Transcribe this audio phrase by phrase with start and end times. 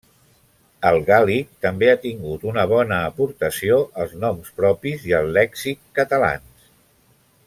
[0.91, 6.69] El gàl·lic també ha tingut una bona aportació als noms propis i al lèxic catalans.